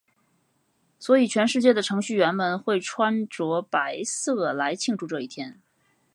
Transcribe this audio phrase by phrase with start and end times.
[0.97, 5.61] 所以全世界的程序员们会穿着白色来庆祝这一天。